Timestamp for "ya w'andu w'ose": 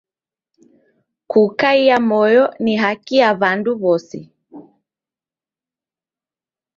3.23-4.19